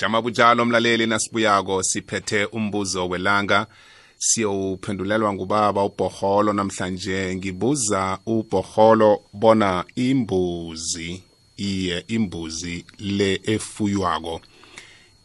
jama 0.00 0.22
kunjalo 0.22 0.64
mlaleli 0.64 1.06
nasibuyako 1.06 1.82
siphethe 1.82 2.44
umbuzo 2.44 3.08
welanga 3.08 3.66
siyowuphendulelwa 4.18 5.32
ngubaba 5.34 5.84
ubhoholo 5.84 6.52
namhlanje 6.52 7.34
ngibuza 7.36 8.18
ubhoholo 8.26 9.20
bona 9.32 9.84
imbuzi 9.96 11.22
iye 11.56 12.04
imbuzi 12.08 12.84
le 12.98 13.40
efuywako 13.54 14.40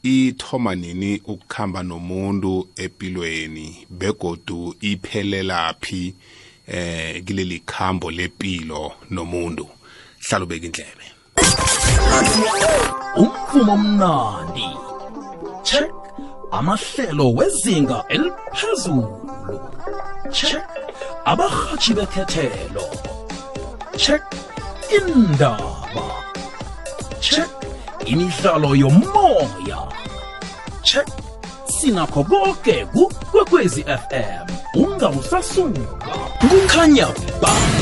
ithoma 0.04 0.76
nini 0.76 1.22
ukukhamba 1.32 1.84
nomuntu 1.84 2.54
empilweni 2.76 3.68
begodu 3.90 4.76
iphelelaphi 4.92 6.14
eh 6.68 7.24
kileli 7.26 7.60
khambo 7.72 8.08
lepilo 8.18 8.84
nomuntu 9.16 9.66
hlalubeka 10.26 10.66
indlebe 10.68 11.06
umvumo 13.24 13.74
omnandi 13.78 14.68
check 15.68 15.90
amahlelo 16.58 17.26
wezinga 17.38 17.98
eliphezulu 18.16 19.08
check 20.38 20.66
abahatshi 21.32 21.92
bekhethelo 21.98 22.86
check 24.04 24.24
indaba 24.98 26.06
check 27.28 27.50
imidlalo 28.12 28.70
yomoya 28.84 29.80
check 30.90 31.08
sinakho 31.76 32.22
konke 32.32 32.76
kukwekwezi 32.94 33.82
fm 34.08 34.46
ungawusasuka 34.82 35.86
kukhanya 36.42 37.08
ba 37.42 37.73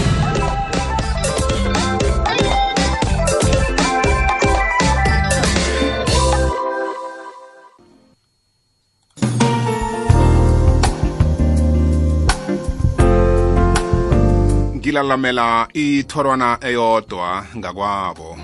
ngilalamela 14.91 15.67
ithorwana 15.73 16.57
eyodwa 16.67 17.45
ngakwabo 17.57 18.35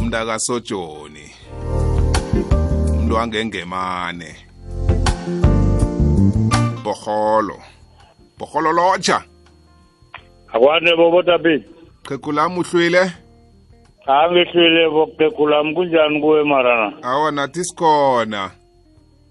umntakasojoni 0.00 1.24
umntu 2.98 3.12
wangengemane 3.16 4.26
boholo 6.84 7.58
boholo 8.38 8.70
lotsha 8.72 9.16
akwane 10.52 10.90
bobotapini 10.98 11.64
qhegulam 12.06 12.58
uhlwile 12.58 13.02
angihlwile 14.06 14.82
boqhegulam 14.94 15.66
kunjani 15.74 16.20
kuwe 16.20 16.44
marana 16.44 16.90
awa 17.02 17.30
nathi 17.30 17.64
sikhona 17.64 18.50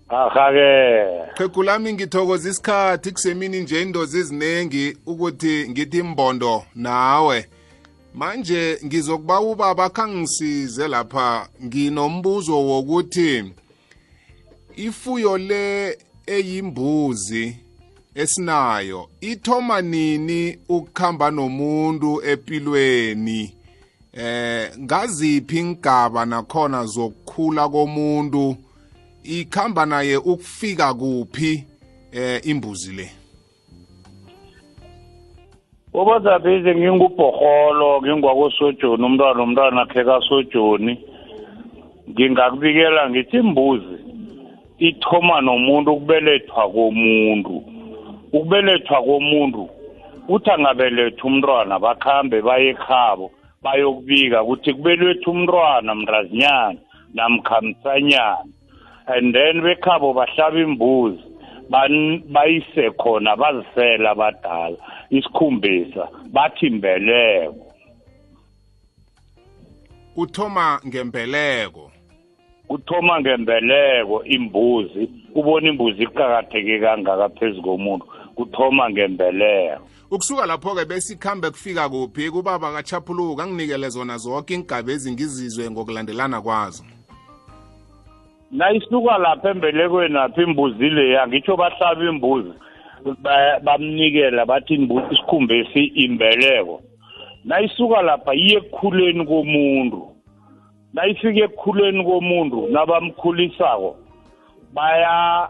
ahake 0.10 1.32
qhequlami 1.38 1.94
ngithokoza 1.94 2.50
isikhathi 2.50 3.12
kusemini 3.12 3.60
nje 3.60 3.82
indoza 3.82 4.18
eziningi 4.20 4.98
ukuthi 5.06 5.70
ngithi 5.70 5.98
imbondo 6.00 6.64
nawe 6.76 7.46
manje 8.14 8.80
ngizokuba 8.86 9.40
ubaba 9.40 9.90
khangisize 9.90 10.88
lapha 10.88 11.50
nginombuzo 11.66 12.66
wokuthi 12.68 13.54
ifuyo 14.76 15.38
le 15.38 15.98
eyimbuzi 16.28 17.56
esinayo 18.16 19.10
ithoma 19.22 19.82
nini 19.82 20.60
ukukhamba 20.70 21.32
nomuntu 21.32 22.22
empilweni 22.32 23.56
eh 24.14 24.72
ngaziphi 24.80 25.58
ingaba 25.60 26.26
nakhona 26.26 26.86
zokukhula 26.86 27.70
komuntu 27.70 28.58
ikhamba 29.24 29.86
naye 29.86 30.18
ukufika 30.18 30.94
kuphi 30.94 31.64
eh 32.12 32.42
imbuzi 32.46 32.96
le 32.96 33.08
Obazabhize 35.94 36.76
ngingubhoholo 36.76 38.02
ngingwakosojoni 38.02 39.04
umntwana 39.06 39.42
umntwana 39.44 39.82
akhe 39.84 40.02
kasojoni 40.08 40.94
ngingakubikela 42.10 43.02
ngithi 43.10 43.38
imbuzi 43.44 43.96
ithoma 44.90 45.36
nomuntu 45.46 45.90
ukubelethwa 45.92 46.64
komuntu 46.76 47.56
ukubelethwa 48.34 48.98
komuntu 49.08 49.62
uthi 50.36 50.50
angabeletha 50.54 51.24
umntwana 51.30 51.74
bakhambe 51.84 52.38
baye 52.48 52.72
khabo 52.86 53.26
bayokubika 53.64 54.38
ukuthi 54.44 54.72
kubeletha 54.78 55.28
umntwana 55.34 55.90
mntazinyana 56.00 56.80
namkhamsanyana 57.16 58.46
and 59.10 59.34
then 59.34 59.54
bekhabo 59.64 60.14
bahlaba 60.14 60.60
imbuzi 60.60 61.24
bayise 62.34 62.90
khona 63.00 63.36
bazisela 63.36 64.16
badala 64.16 64.78
isikhumbisa 65.10 66.08
bathi 66.34 66.70
mbeleko 66.70 67.56
uthoma 70.16 70.82
ngembeleko 70.88 71.92
uthoma 72.70 73.20
ngembeleko 73.22 74.18
imbuzi 74.36 75.04
ubona 75.36 75.70
imbuzi 75.70 76.04
iqakatheke 76.06 76.76
kangaka 76.84 77.28
phezu 77.38 77.62
komuntu 77.62 78.06
kuthoma 78.38 78.90
ngembeleko 78.90 79.82
ukusuka 80.12 80.46
lapho-ke 80.46 80.86
besikhambe 80.86 81.50
kufika 81.50 81.90
kuphi 81.90 82.32
kubaba 82.32 82.72
kachaphuluka 82.72 83.48
nginikele 83.48 83.90
zona 83.90 84.18
zonke 84.18 84.54
ingigaba 84.54 84.92
ezingizizwe 84.92 85.72
ngokulandelana 85.72 86.42
kwazo 86.42 86.84
nayisuka 88.52 89.18
lapha 89.18 89.50
embelekweni 89.50 90.18
apha 90.18 90.42
imbuzi 90.44 90.90
leya 90.90 91.28
ngitsho 91.28 91.58
bahlaba 91.58 92.04
imbuzi 92.10 92.52
bamnikela 93.64 94.46
bathi 94.46 94.74
imbuzi 94.76 95.06
isikhumbesi 95.12 95.82
imbeleko 96.04 96.82
nayisuka 97.46 98.02
lapha 98.02 98.34
iye 98.36 98.58
ekukhuleni 98.58 99.26
komuntu 99.26 100.00
nayifika 100.94 101.40
ekukhuleni 101.46 102.02
komuntu 102.04 102.68
nabamkhulisako 102.74 103.96
baya 104.74 105.48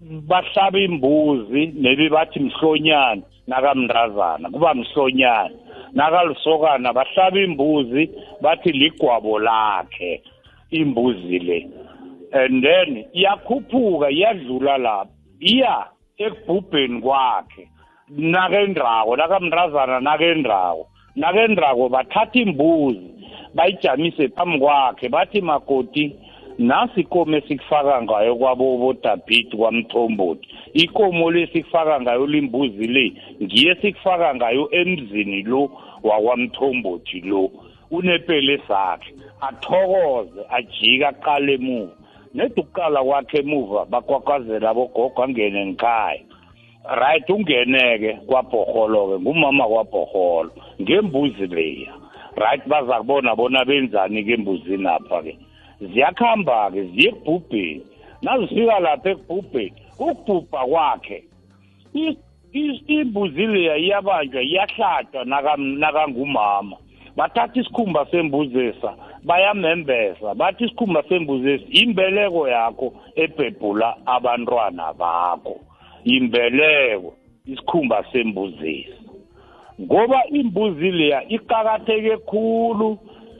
bahlaba 0.00 0.78
imbuzi 0.80 1.60
nebi 1.76 2.08
bathi 2.08 2.40
mhlonyana 2.40 3.22
nakamndazana 3.46 4.48
kuba 4.50 4.74
mhlonyana 4.74 5.50
nakalisokana 5.92 6.88
bahlaba 6.96 7.36
imbuzi 7.40 8.02
bathi 8.40 8.72
ligwabo 8.72 9.38
lakhe 9.38 10.22
imbuzi 10.70 11.38
le 11.38 11.58
and 12.34 12.56
then 12.64 12.88
iyakhuphuka 13.18 14.08
iyadlula 14.16 14.74
lapho 14.84 15.10
iya 15.40 15.76
ekubhubheni 16.26 16.98
kwakhe 17.04 17.64
nakendrako 18.34 19.10
nakamntazana 19.20 19.96
nakendrako 20.08 20.82
nakendrako 21.16 21.84
bathatha 21.94 22.36
imbuzi 22.42 23.08
bayijamise 23.56 24.28
phambi 24.34 24.58
kwakhe 24.58 25.06
bathi 25.14 25.40
makoti 25.50 26.04
nasi 26.70 26.98
ikomo 27.04 27.34
esikufaka 27.38 27.94
ngayo 28.02 28.32
kwabo 28.40 28.66
bodabhidi 28.82 29.54
kwamthombothi 29.58 30.46
ikomo 30.74 31.30
le 31.34 31.42
sikufaka 31.52 31.94
ngayo 32.02 32.26
limbuzi 32.32 32.86
le 32.94 33.06
ngiye 33.42 33.72
sikufaka 33.82 34.28
ngayo 34.36 34.64
emzini 34.80 35.42
lo 35.50 35.62
wakwamthombothi 36.02 37.20
lo 37.30 37.42
unepele 37.94 38.54
sakhe 38.68 39.10
athokoze 39.48 40.40
ajika 40.56 41.06
aqale 41.14 41.52
emuva 41.58 41.92
nedukuqala 42.36 43.00
kwakhe 43.08 43.38
emuva 43.42 43.80
bakwakwazela 43.92 44.66
abogogo 44.70 45.20
angene 45.24 45.60
ngikhaya 45.66 46.20
right 47.02 47.26
ungene-ke 47.34 48.10
kwabhoholo-ke 48.28 49.16
ngumama 49.22 49.64
kwabhoholo 49.72 50.50
ngembuzi 50.82 51.46
leya 51.56 51.92
right 52.42 52.62
baza 52.70 52.96
kubona 53.00 53.30
bona 53.38 53.60
benzani-ke 53.68 54.32
embuzini 54.38 54.86
apha-ke 54.96 55.32
ziyakuhamba-ke 55.90 56.80
ziye 56.92 57.08
ekubhubheni 57.14 57.82
nazifika 58.24 58.76
lapha 58.84 59.08
ekubhubheni 59.14 59.76
ukubhubha 59.96 60.60
kwakhe 60.70 61.18
imbuzi 62.96 63.44
leya 63.54 63.74
iyabanjwa 63.82 64.40
iyahlatshwa 64.42 65.22
nakangumama 65.82 66.76
bathatha 67.16 67.56
isikhumba 67.60 68.00
sembuzesa 68.10 68.90
bayamembesa 69.24 70.34
bathi 70.34 70.64
isikhumba 70.64 71.02
sembuzi 71.08 71.50
esi 71.52 71.64
imbeleko 71.82 72.48
yakho 72.48 72.92
ebhebhula 73.24 73.88
abantwana 74.14 74.92
bakho 74.92 75.54
imbeleko 76.04 77.14
isikhumba 77.48 78.04
sembuzesi 78.12 78.78
ngoba 79.80 80.18
imbuzi 80.38 80.90
leya 80.98 81.20
iqakatheke 81.36 82.14
khulu 82.28 82.88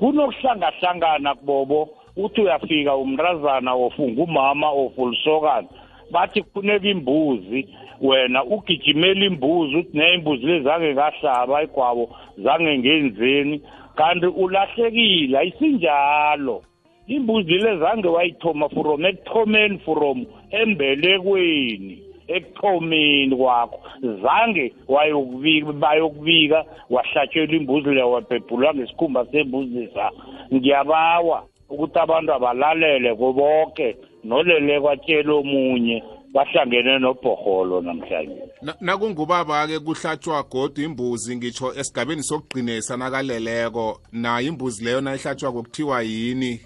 kunokuhlangahlangana 0.00 1.34
kubobo 1.34 1.81
uthi 2.16 2.40
uyafika 2.40 2.96
umntrazana 2.96 3.70
ofunga 3.75 4.22
umama 4.26 4.66
ofulisokana 4.82 5.69
bathi 6.12 6.42
kufuneka 6.42 6.88
imbuzi 6.88 7.60
wena 8.00 8.44
ugijimela 8.44 9.25
imbuzi 9.26 9.72
uthi 9.76 9.98
ne 9.98 10.14
imbuzi 10.14 10.46
le 10.46 10.56
zange 10.62 10.88
ngahlaba 10.94 11.62
igwabo 11.62 12.04
zange 12.44 12.78
ngenzeni 12.78 13.56
kanti 13.96 14.26
ulahlekile 14.26 15.38
ayisinjalo 15.38 16.62
imbuzi 17.06 17.55
lezange 17.64 18.08
wayithoma 18.08 18.69
from 18.69 19.05
ekuthomeni 19.06 19.79
from 19.85 20.26
embelekweni 20.50 21.99
ekuthomeni 22.35 23.37
kwakho 23.37 23.79
zange 24.23 24.73
wayokubika 24.88 25.73
bayokubika 25.73 26.64
wahlatshelwa 26.91 27.56
imbuzi 27.56 27.91
leyo 27.91 28.11
wabhebhulwa 28.11 28.75
ngesikhumba 28.75 29.25
sembuzisa 29.31 30.11
ngiyabawa 30.55 31.44
ukuthi 31.70 31.99
abantu 31.99 32.31
abalalele 32.35 33.11
koboke 33.20 33.96
nolele 34.25 34.81
kwatshela 34.82 35.32
omunye 35.38 35.96
bahlangene 36.35 36.99
nobhoholo 36.99 37.76
namhlanje 37.87 38.44
nakungubaba-ke 38.81 39.78
kuhlatshwa 39.78 40.43
godwa 40.43 40.84
imbuzi 40.84 41.37
ngitsho 41.37 41.72
esigabeni 41.81 42.22
sokugcine 42.22 42.81
sanakaleleko 42.82 44.00
nayo 44.12 44.49
imbuzi 44.49 44.84
leyo 44.84 45.00
nayihlatshwa 45.00 45.52
kokuthiwa 45.52 46.02
yini 46.02 46.61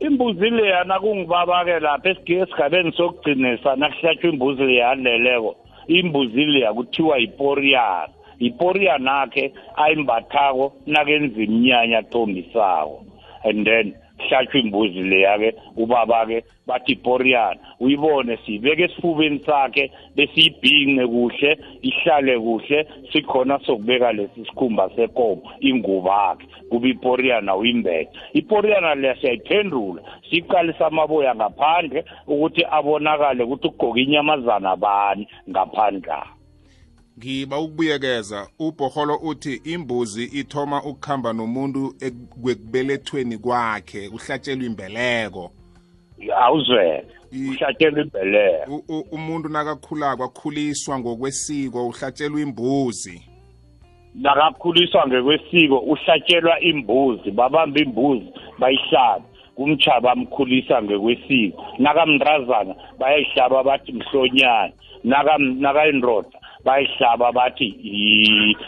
imbuzi 0.00 0.50
leya 0.50 0.84
nakungubaba-ke 0.84 1.80
lapha 1.80 2.08
esigabeni 2.38 2.92
sokugcine 2.92 3.58
sanakuhlatshwa 3.64 4.30
imbuzi 4.32 4.62
leya 4.62 4.90
aleleko 4.90 5.56
imbuzi 5.88 6.44
leya 6.44 6.74
kuthiwa 6.74 7.18
yiporiyana 7.18 8.08
yiporiyana 8.38 9.20
akhe 9.22 9.52
ayimbathako 9.76 10.72
nakenza 10.86 11.42
iminyanya 11.42 11.98
athombisako 11.98 13.04
and 13.44 13.64
then 13.66 13.94
hlatshwe 14.18 14.60
imbuzi 14.60 15.02
leya-ke 15.12 15.50
ubaba-ke 15.76 16.38
bathi 16.66 16.92
iporiyana 16.96 17.60
uyibone 17.80 18.34
siyibeke 18.44 18.82
esifubeni 18.88 19.38
sakhe 19.46 19.84
besiyibhinqe 20.16 21.04
kuhle 21.14 21.50
ihlale 21.88 22.34
kuhle 22.44 22.78
sikhona 23.12 23.56
sokubeka 23.66 24.12
lesi 24.16 24.40
sikhumba 24.48 24.84
sekomo 24.96 25.42
inguba-ke 25.68 26.46
kuba 26.70 26.86
iporiyana 26.94 27.52
uyimbeke 27.60 28.10
iporiyana 28.40 28.94
leya 29.00 29.14
siyayiphendula 29.20 30.00
siyiqalisa 30.28 30.86
amaboya 30.86 31.32
ngaphandle 31.38 32.00
ukuthi 32.32 32.62
abonakale 32.76 33.42
ukuthi 33.44 33.68
kugqoke 33.68 34.00
inyamazana 34.04 34.72
bani 34.84 35.22
ngaphandle 35.50 36.35
ngiba 37.18 37.58
ukubuyekeza 37.58 38.48
ubhoholo 38.58 39.14
uthi 39.22 39.54
imbuzi 39.64 40.24
ithoma 40.40 40.82
ukukhamba 40.82 41.32
nomuntu 41.32 41.94
kwekubelethweni 42.42 43.38
kwakhe 43.38 44.08
kuhlatshelwa 44.08 44.66
imbeleko 44.66 45.50
awuzwele 46.44 47.04
uhlatshelwa 47.50 48.00
imbeleko 48.02 48.74
umuntu 49.16 49.48
nakakhulako 49.48 50.24
akhuliswa 50.24 50.98
ngokwesiko 50.98 51.86
uhlatshelwa 51.86 52.40
imbuzi 52.40 53.22
nakakhuliswa 54.14 55.06
ngekwesiko 55.08 55.78
uhlatshelwa 55.78 56.60
imbuzi 56.60 57.30
babamba 57.30 57.80
imbuzi 57.80 58.28
bayihlabe 58.58 59.24
kumtshaba 59.54 60.12
amkhulisa 60.12 60.82
ngekwesiko 60.82 61.64
nakamndrazana 61.78 62.74
bayayihlaba 62.98 63.62
bathi 63.64 63.92
mhlonyana 63.92 64.72
nakayindoda 65.58 66.35
bayihlaba 66.66 67.32
bathi 67.32 67.68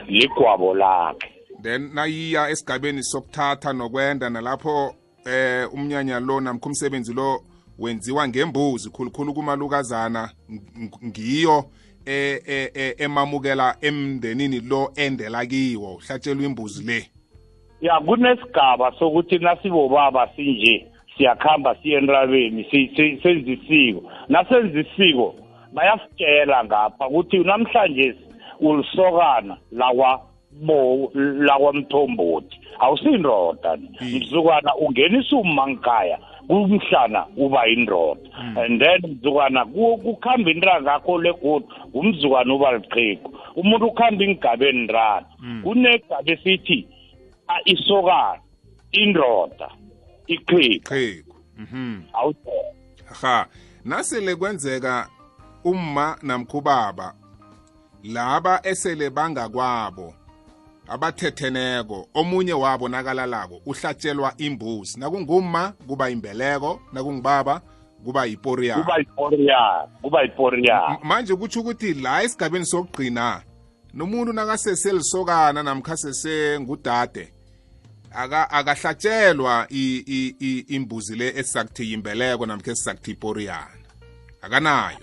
ligwabo 0.09 0.75
lakhe 0.75 1.29
then 1.62 1.91
nayiya 1.95 2.49
esigabeni 2.50 3.03
sokuthatha 3.03 3.73
nokwenda 3.73 4.31
nalapho 4.31 4.95
eh 5.27 5.67
umnyanya 5.75 6.21
lo 6.21 6.41
namkho 6.41 6.69
umsebenzi 6.69 7.12
lo 7.15 7.41
wenziwa 7.79 8.29
ngembuzi 8.29 8.91
khulukhulu 8.91 9.35
kumalukazana 9.35 10.31
ngiyo 11.05 11.65
eh, 12.06 12.43
eh, 12.47 12.71
eh 12.75 12.95
emamukela 12.99 13.77
emndenini 13.81 14.61
lo 14.61 14.93
endela 14.97 15.47
kiwo 15.47 15.94
uhlatshelwa 15.94 16.44
imbuzi 16.44 16.85
le 16.87 17.11
ya 17.81 18.01
kunesigaba 18.01 18.93
sokuthi 18.99 19.39
nasibobaba 19.39 20.29
sinje 20.37 20.87
siyakhamba 21.17 21.77
siye 21.83 21.99
enrabeni 21.99 22.65
senzisiko 23.23 24.11
nasenzisiko 24.29 25.35
bayasitshela 25.75 26.65
ngapha 26.65 27.06
ukuthi 27.09 27.38
namhlanje 27.44 28.15
ulisokana 28.61 29.56
lakwa 29.73 30.20
bo 30.67 31.11
lakwamthombothi 31.47 32.59
awusindoda 32.79 33.70
hmm. 33.70 34.09
mzukwana 34.17 34.75
ungenisa 34.76 35.37
umangkhaya 35.37 36.19
kumhlana 36.47 37.26
uba 37.37 37.67
yindoda 37.67 38.20
hmm. 38.41 38.59
and 38.59 38.81
then 38.82 39.00
mzukwana 39.11 39.65
kukhamba 39.67 40.50
intanga 40.50 40.94
akho 40.94 41.19
legudu 41.23 41.69
umzukwana 41.94 42.55
uba 42.55 42.73
liqhiqo 42.73 43.31
umuntu 43.56 43.87
ukhamba 43.87 44.25
ingigabeni 44.25 44.87
rana 44.87 45.26
hmm. 45.41 45.62
kunegaba 45.62 46.23
esithi 46.26 46.88
isokana 47.65 48.38
indoda 48.93 49.70
iqhiqo 50.26 51.29
mhm. 51.59 52.00
awuha 52.12 53.47
nasele 53.85 54.37
kwenzeka 54.37 55.09
umma 55.64 56.16
namkhubaba 56.22 57.14
laba 58.05 58.60
esele 58.62 59.10
bangakwabo 59.10 60.14
abathetheneko 60.88 62.08
omunye 62.14 62.52
wabo 62.52 62.88
nakalalako 62.88 63.60
uhlatshelwa 63.66 64.34
imbuzi 64.38 65.00
nakungumma 65.00 65.72
kuba 65.87 66.10
imbeleko 66.10 66.81
nakungubaba 66.93 67.60
kuba 68.05 68.26
yiporiyana 68.26 68.84
kuba 70.02 70.22
yiporiyana 70.22 70.99
manje 71.02 71.34
kutsho 71.37 71.60
ukuthi 71.60 71.94
la 71.94 72.22
esigabeni 72.22 72.66
sokugqina 72.66 73.43
nomuntu 73.94 74.32
nakaseselisokana 74.32 75.62
namkhasese 75.62 76.60
ngudade 76.60 77.32
akahlatshelwa 78.55 79.66
imbuzi 80.69 81.16
le 81.16 81.28
esizakuthi 81.28 81.90
yimbeleko 81.90 82.46
namkhe 82.46 82.75
sizakuthi 82.75 83.10
iporiyana 83.10 83.75
akanayo 84.43 84.99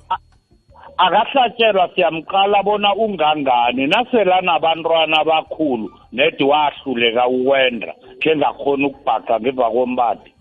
akahlatshelwa 0.98 1.90
siyamqala 1.96 2.64
bona 2.64 2.96
ungangani 2.96 3.88
naselanabantwana 3.88 5.16
abakhulu 5.22 5.88
nedi 6.18 6.44
wahluleka 6.52 7.28
ukwenda 7.36 7.92
khe 8.22 8.32
ngakhona 8.36 8.86
ukubhaqa 8.88 9.36
ngemva 9.42 9.68
kombadi 9.76 10.32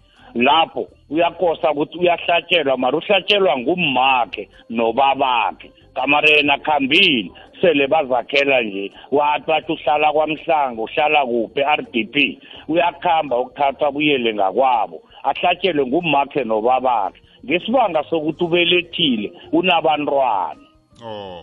lapho 0.47 0.83
uyakosa 1.13 1.69
ukuthi 1.73 1.97
uyahlatshelwa 2.03 2.77
mara 2.77 2.97
uhlatshelwa 2.99 3.55
ngummakhe 3.63 4.43
nobabakhe 4.77 5.69
kamara 5.97 6.29
yena 6.37 6.57
khambili 6.65 7.33
sele 7.61 7.87
bazakhela 7.87 8.63
nje 8.63 8.91
wathi 9.11 9.45
bathi 9.47 9.73
uhlala 9.73 10.13
kwamhlanga 10.13 10.83
uhlala 10.83 11.21
kuphi 11.27 11.63
r 11.63 11.83
d 11.93 12.05
p 12.05 12.39
uyakuhamba 12.69 13.35
ukuthathwa 13.43 13.91
buyele 13.93 14.31
ngakwabo 14.35 14.97
ahlatshelwe 15.29 15.87
ngumakhe 15.87 16.45
nobabakhe 16.45 17.21
ngesibanga 17.45 18.05
sokuthi 18.11 18.45
ubelethile 18.45 19.33
unabantwana 19.53 20.61
oh 21.07 21.43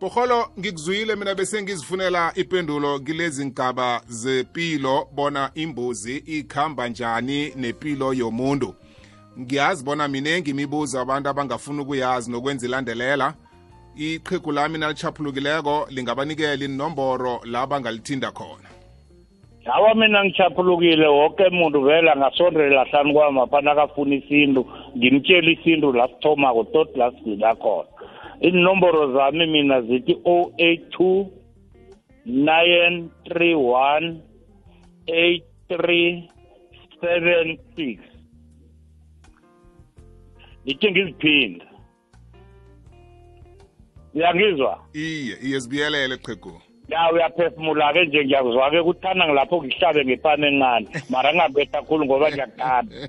bokholo 0.00 0.46
ngikuzuyile 0.58 1.16
mina 1.16 1.34
bese 1.34 1.62
ngizifunela 1.62 2.32
ipendulo 2.36 2.98
kilezi 2.98 3.46
ngigaba 3.46 4.00
zepilo 4.06 5.06
bona 5.12 5.50
imbuzi 5.54 6.16
ikhamba 6.16 6.88
njani 6.88 7.52
nepilo 7.56 8.14
yomuntu 8.14 8.74
ngiyazi 9.40 9.84
bona 9.84 10.08
minengi 10.08 10.50
imibuzo 10.50 11.00
abantu 11.00 11.28
abangafuni 11.28 11.80
ukuyazi 11.80 12.30
nokwenza 12.30 12.66
ilandelela 12.66 13.34
iqhigu 13.96 14.52
lami 14.52 14.78
nalichaphulukileko 14.78 15.86
lingabanikela 15.90 16.64
inomboro 16.64 17.40
la 17.44 17.66
bangalithinda 17.66 18.30
khona 18.30 18.68
hawa 19.64 19.94
mina 19.94 20.24
ngichaphulukile 20.24 21.06
woke 21.06 21.48
muntu 21.48 21.80
vele 21.80 22.10
angasondrela 22.10 22.84
hlani 22.84 23.12
kwamapha 23.12 23.60
nakafuna 23.60 24.14
isintu 24.14 24.66
ngimtshela 24.96 25.50
isintu 25.56 25.88
la 25.92 26.06
sithomako 26.08 26.62
tot 26.72 26.88
la 27.00 27.06
sigcina 27.10 27.50
khona 27.62 27.88
inomboro 28.48 29.02
zami 29.16 29.44
mina 29.52 29.76
zithi 29.86 30.14
082 30.14 31.28
931 32.26 34.16
8376 35.06 37.98
ngithi 40.66 40.88
ngiziphinda 40.90 41.66
uyangizwa 44.16 44.72
iye 45.04 45.34
iye 45.46 45.60
sibiyelele 45.60 46.16
qhegu 46.24 46.52
ya 46.92 47.02
uyaphefumula-ke 47.14 48.00
nje 48.06 48.20
ngiyakuzwa-ke 48.24 48.78
kuthanda 48.86 49.24
ngilapho 49.26 49.56
ngihlabe 49.64 50.00
ngepani 50.06 50.46
encane 50.50 50.86
mara 51.12 51.30
ngingabetha 51.34 51.78
khulu 51.86 52.02
ngoba 52.06 52.26
ngiyakuthanda 52.30 52.94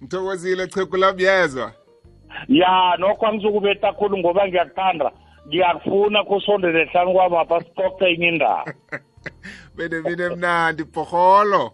mthokozile 0.00 0.66
cheku 0.66 0.96
lami 0.96 1.22
yezwa 1.22 1.72
ya 2.48 2.96
nokho 2.98 3.26
angisukubeta 3.26 3.92
kakhulu 3.92 4.18
ngoba 4.18 4.48
ngiyakuthanda 4.48 5.12
ngiyakufuna 5.48 6.24
kusondele 6.24 6.84
hlanu 6.84 7.12
kwamapha 7.12 7.60
sicoce 7.60 8.04
enye 8.04 8.28
indaba 8.28 8.74
bene 9.76 10.00
mina 10.00 10.36
mnandi 10.36 10.84
bhoholo 10.84 11.72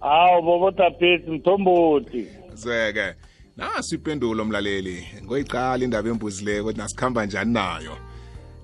hawu 0.00 0.42
bobotapesi 0.42 1.30
mthombothi 1.30 2.26
zweke 2.54 3.14
naso 3.56 3.94
ipendulo 3.96 4.44
mlaleli 4.44 5.06
ngoyiqala 5.24 5.84
indaba 5.84 6.08
embuzileko 6.08 6.62
ukuthi 6.68 6.78
nasikhamba 6.78 7.26
njani 7.26 7.52
nayo 7.52 7.96